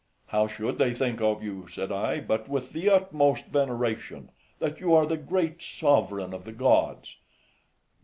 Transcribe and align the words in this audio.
"How 0.29 0.47
should 0.47 0.79
they 0.79 0.95
think 0.95 1.21
of 1.21 1.43
you," 1.43 1.67
said 1.67 1.91
I, 1.91 2.21
"but 2.21 2.49
with 2.49 2.73
the 2.73 2.89
utmost 2.89 3.45
veneration, 3.45 4.31
that 4.57 4.79
you 4.79 4.95
are 4.95 5.05
the 5.05 5.15
great 5.15 5.61
sovereign 5.61 6.33
of 6.33 6.43
the 6.43 6.51
gods." 6.53 7.17